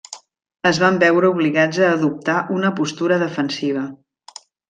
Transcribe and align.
Es 0.69 0.77
van 0.83 0.95
veure 1.03 1.29
obligats 1.33 1.81
a 1.83 1.91
adoptar 1.97 2.37
una 2.57 2.73
postura 2.81 3.21
defensiva. 3.27 3.87